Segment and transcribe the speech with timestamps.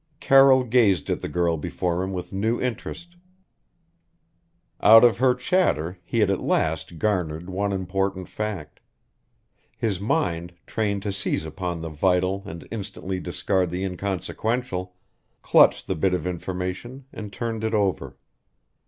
[0.19, 3.17] Carroll gazed at the girl before him with new interest.
[4.81, 8.79] Out of her chatter he had at last garnered one important fact.
[9.77, 14.95] His mind, trained to seize upon the vital and instantly discard the inconsequential,
[15.43, 18.17] clutched the bit of information, and turned it over.